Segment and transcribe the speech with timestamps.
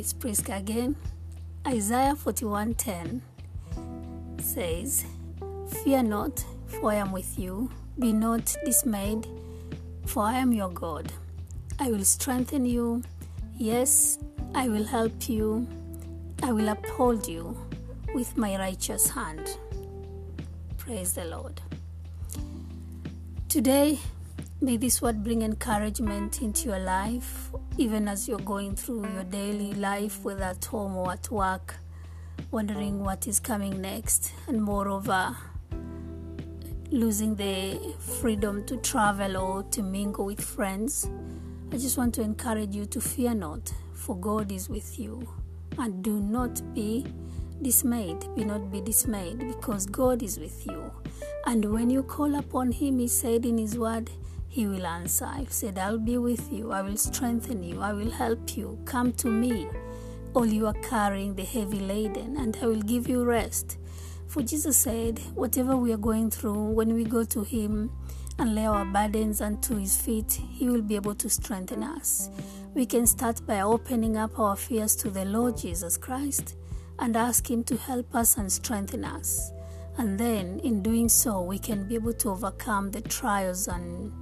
[0.00, 0.96] it's Priska again.
[1.68, 3.20] Isaiah 41:10
[4.38, 5.04] says,
[5.84, 7.68] "Fear not, for I am with you.
[7.98, 9.28] Be not dismayed,
[10.06, 11.12] for I am your God.
[11.78, 13.02] I will strengthen you.
[13.58, 14.18] Yes,
[14.54, 15.66] I will help you.
[16.42, 17.54] I will uphold you
[18.14, 19.58] with my righteous hand."
[20.78, 21.60] Praise the Lord.
[23.50, 23.98] Today,
[24.62, 29.72] may this word bring encouragement into your life, even as you're going through your daily
[29.72, 31.76] life, whether at home or at work,
[32.50, 35.34] wondering what is coming next, and moreover,
[36.90, 41.08] losing the freedom to travel or to mingle with friends.
[41.72, 45.26] I just want to encourage you to fear not, for God is with you,
[45.78, 47.06] and do not be
[47.62, 48.26] dismayed.
[48.36, 50.92] Be not be dismayed, because God is with you.
[51.46, 54.10] And when you call upon Him, He said in His word,
[54.50, 55.30] He will answer.
[55.38, 58.80] He said, I'll be with you, I will strengthen you, I will help you.
[58.84, 59.68] Come to me,
[60.34, 63.78] all you are carrying the heavy laden, and I will give you rest.
[64.26, 67.92] For Jesus said, whatever we are going through, when we go to Him
[68.40, 72.28] and lay our burdens unto His feet, He will be able to strengthen us.
[72.74, 76.56] We can start by opening up our fears to the Lord Jesus Christ
[76.98, 79.52] and ask Him to help us and strengthen us.
[79.96, 84.12] And then, in doing so, we can be able to overcome the trials and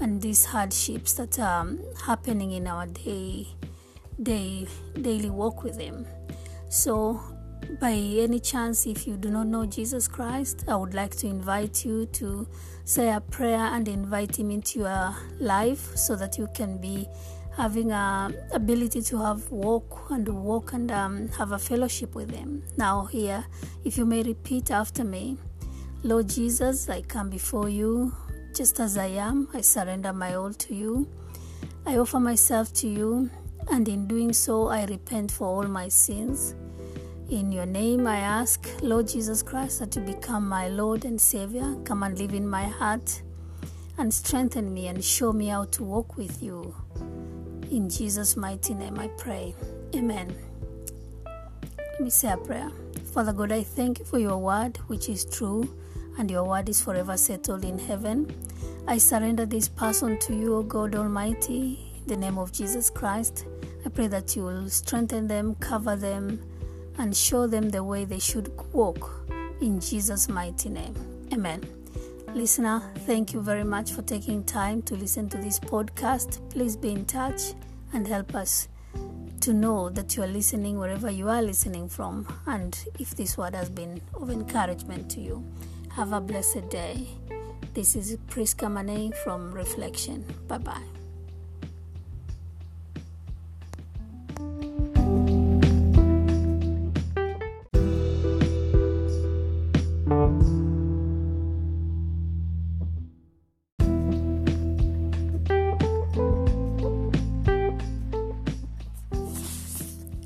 [0.00, 1.66] and these hardships that are
[2.04, 3.48] happening in our day,
[4.22, 4.66] day
[5.00, 6.06] daily walk with Him.
[6.68, 7.20] So,
[7.80, 11.84] by any chance, if you do not know Jesus Christ, I would like to invite
[11.84, 12.46] you to
[12.84, 17.08] say a prayer and invite Him into your life so that you can be
[17.56, 22.64] having a ability to have walk and walk and um, have a fellowship with him
[22.76, 23.44] now here
[23.84, 25.36] if you may repeat after me
[26.02, 28.12] lord jesus i come before you
[28.54, 31.08] just as i am i surrender my all to you
[31.86, 33.30] i offer myself to you
[33.70, 36.54] and in doing so i repent for all my sins
[37.30, 41.74] in your name i ask lord jesus christ that you become my lord and savior
[41.84, 43.22] come and live in my heart
[43.98, 46.74] and strengthen me and show me how to walk with you
[47.70, 49.54] in Jesus' mighty name I pray.
[49.94, 50.34] Amen.
[51.26, 52.70] Let me say a prayer.
[53.12, 55.68] Father God, I thank you for your word, which is true,
[56.18, 58.34] and your word is forever settled in heaven.
[58.86, 63.46] I surrender this person to you, O God Almighty, in the name of Jesus Christ.
[63.84, 66.40] I pray that you will strengthen them, cover them,
[66.98, 69.28] and show them the way they should walk.
[69.60, 70.94] In Jesus' mighty name.
[71.32, 71.62] Amen.
[72.34, 76.40] Listener, thank you very much for taking time to listen to this podcast.
[76.50, 77.54] Please be in touch
[77.92, 78.68] and help us
[79.40, 83.54] to know that you are listening wherever you are listening from and if this word
[83.54, 85.44] has been of encouragement to you.
[85.94, 87.06] Have a blessed day.
[87.72, 90.24] This is Priska Mane from Reflection.
[90.48, 90.82] Bye bye.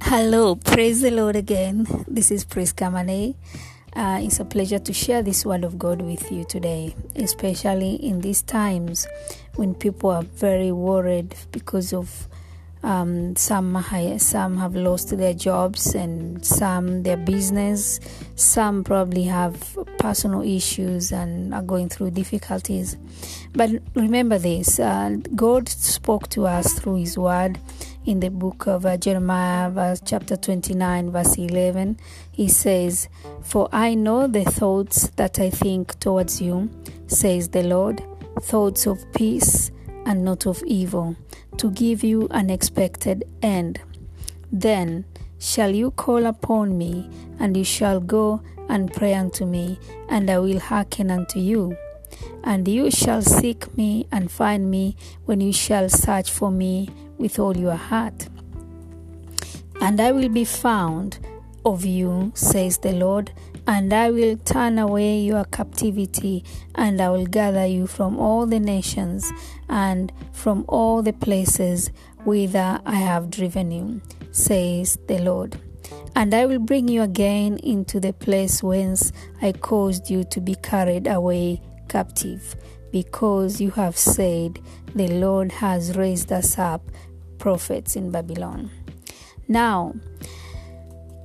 [0.00, 1.86] Hello, praise the Lord again.
[2.08, 2.46] This is
[2.90, 3.34] Mane.
[3.98, 8.20] Uh, it's a pleasure to share this word of God with you today, especially in
[8.20, 9.08] these times
[9.56, 12.28] when people are very worried because of
[12.84, 13.76] um, some
[14.18, 17.98] some have lost their jobs and some their business.
[18.36, 22.96] Some probably have personal issues and are going through difficulties.
[23.52, 27.58] But remember this: uh, God spoke to us through His Word
[28.08, 31.98] in the book of uh, Jeremiah, verse, chapter 29, verse 11,
[32.32, 33.06] he says,
[33.42, 36.70] For I know the thoughts that I think towards you,
[37.06, 38.02] says the Lord,
[38.40, 39.70] thoughts of peace
[40.06, 41.16] and not of evil,
[41.58, 43.78] to give you an expected end.
[44.50, 45.04] Then
[45.38, 50.38] shall you call upon me, and you shall go and pray unto me, and I
[50.38, 51.76] will hearken unto you.
[52.42, 54.96] And you shall seek me and find me
[55.26, 56.88] when you shall search for me
[57.18, 58.28] with all your heart.
[59.80, 61.18] And I will be found
[61.64, 63.32] of you, says the Lord,
[63.66, 66.42] and I will turn away your captivity,
[66.74, 69.30] and I will gather you from all the nations
[69.68, 71.90] and from all the places
[72.24, 74.00] whither I have driven you,
[74.32, 75.60] says the Lord.
[76.16, 79.12] And I will bring you again into the place whence
[79.42, 82.56] I caused you to be carried away captive,
[82.90, 84.58] because you have said,
[84.94, 86.90] The Lord has raised us up
[87.38, 88.70] prophets in Babylon.
[89.46, 89.94] Now,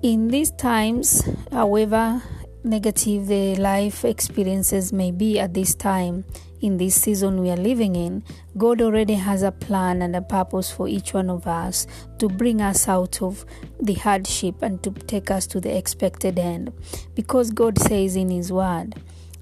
[0.01, 2.21] in these times, however
[2.63, 6.23] negative the life experiences may be at this time,
[6.61, 8.23] in this season we are living in,
[8.57, 11.85] God already has a plan and a purpose for each one of us
[12.19, 13.45] to bring us out of
[13.81, 16.71] the hardship and to take us to the expected end.
[17.15, 18.95] Because God says in His Word,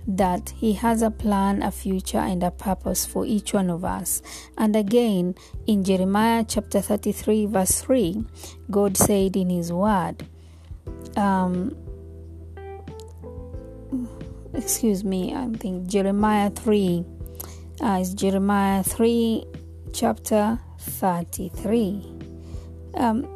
[0.07, 4.21] that He has a plan, a future, and a purpose for each one of us.
[4.57, 5.35] And again,
[5.67, 8.23] in Jeremiah chapter 33, verse 3,
[8.69, 10.25] God said in His Word,
[11.15, 11.75] um,
[14.53, 17.05] excuse me, I think Jeremiah 3,
[17.81, 19.45] uh, is Jeremiah 3,
[19.93, 22.05] chapter 33.
[22.95, 23.27] Um,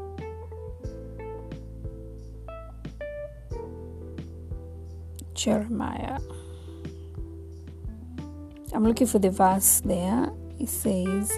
[5.34, 6.20] Jeremiah.
[8.76, 10.30] I'm looking for the verse there.
[10.60, 11.32] It says,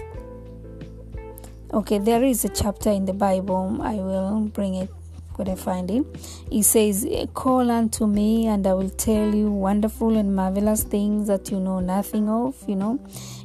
[1.72, 3.78] okay, there is a chapter in the Bible.
[3.80, 4.90] I will bring it
[5.36, 6.04] when I find it.
[6.50, 11.52] It says, Call unto me, and I will tell you wonderful and marvelous things that
[11.52, 12.56] you know nothing of.
[12.68, 13.00] You know,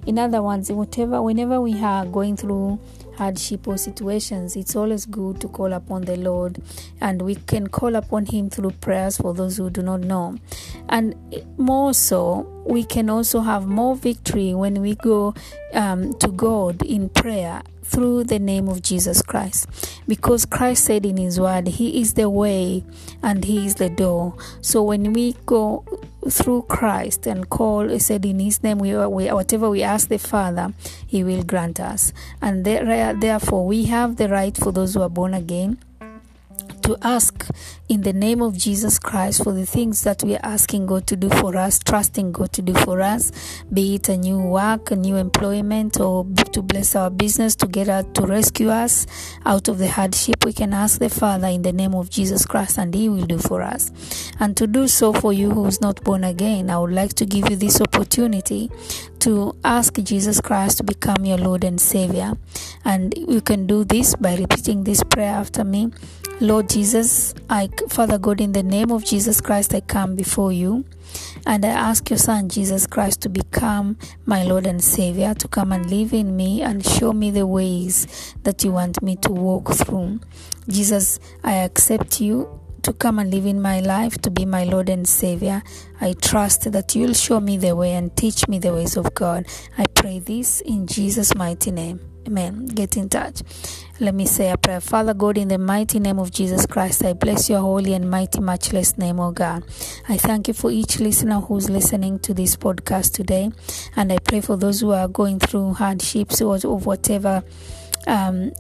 [0.08, 2.80] in other words, whatever, whenever we are going through
[3.18, 6.62] hardship or situations, it's always good to call upon the Lord,
[7.02, 10.38] and we can call upon Him through prayers for those who do not know.
[10.90, 11.16] And
[11.58, 15.34] more so, we can also have more victory when we go
[15.74, 19.68] um, to God in prayer through the name of Jesus Christ.
[20.08, 22.84] Because Christ said in His Word, He is the way
[23.22, 24.36] and He is the door.
[24.62, 25.86] So when we go
[26.30, 30.74] through Christ and call, said in His name, we, we whatever we ask the Father,
[31.06, 32.14] He will grant us.
[32.42, 35.78] And there, therefore, we have the right for those who are born again
[36.84, 37.48] to ask
[37.90, 41.16] in the name of Jesus Christ for the things that we are asking God to
[41.16, 43.32] do for us, trusting God to do for us,
[43.72, 47.90] be it a new work, a new employment, or to bless our business, to get
[47.90, 49.08] out to rescue us
[49.46, 50.46] out of the hardship.
[50.46, 53.38] We can ask the Father in the name of Jesus Christ, and He will do
[53.38, 53.92] for us.
[54.40, 57.26] And to do so for you who is not born again, I would like to
[57.26, 58.70] give you this opportunity
[59.24, 62.34] to ask Jesus Christ to become your Lord and Savior.
[62.84, 65.94] And you can do this by repeating this prayer after me.
[66.42, 70.84] Lord Jesus, I, Father God, in the name of Jesus Christ, I come before you
[71.46, 75.72] and I ask your Son, Jesus Christ, to become my Lord and Savior, to come
[75.72, 79.72] and live in me and show me the ways that you want me to walk
[79.72, 80.20] through.
[80.68, 84.90] Jesus, I accept you to come and live in my life, to be my Lord
[84.90, 85.64] and Savior.
[86.02, 89.46] I trust that you'll show me the way and teach me the ways of God.
[89.78, 92.00] I pray this in Jesus' mighty name.
[92.26, 92.68] Amen.
[92.68, 93.42] Get in touch.
[94.00, 94.80] Let me say a prayer.
[94.80, 98.40] Father God, in the mighty name of Jesus Christ, I bless your holy and mighty,
[98.40, 99.64] matchless name, O God.
[100.08, 103.52] I thank you for each listener who's listening to this podcast today.
[103.96, 107.44] And I pray for those who are going through hardships or of whatever
[108.08, 108.54] um,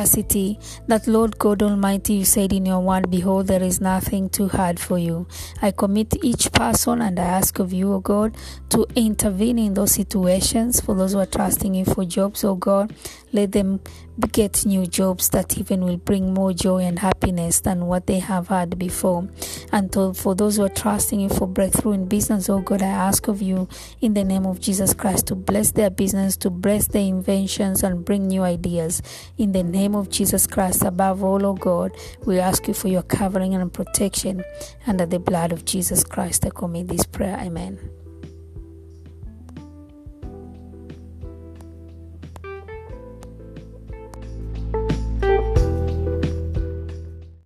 [0.00, 4.48] capacity that Lord God Almighty, you said in your word, Behold, there is nothing too
[4.48, 5.26] hard for you.
[5.60, 8.34] I commit each person and I ask of you, O God,
[8.70, 12.94] to intervene in those situations for those who are trusting you for jobs, O God.
[13.32, 13.80] Let them
[14.28, 18.48] get new jobs that even will bring more joy and happiness than what they have
[18.48, 19.28] had before.
[19.72, 22.88] And to, for those who are trusting you for breakthrough in business, oh God, I
[22.88, 23.68] ask of you
[24.00, 28.04] in the name of Jesus Christ to bless their business, to bless their inventions and
[28.04, 29.02] bring new ideas.
[29.38, 31.92] In the name of Jesus Christ, above all, oh God,
[32.24, 34.44] we ask you for your covering and protection
[34.86, 36.44] under the blood of Jesus Christ.
[36.46, 37.38] I commit this prayer.
[37.38, 37.99] Amen.